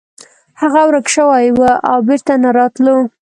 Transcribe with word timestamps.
هغه 0.61 0.81
ورک 0.87 1.07
شوی 1.15 1.45
و 1.59 1.61
او 1.89 1.97
بیرته 2.07 2.33
نه 2.43 2.49
راتلو. 2.57 2.97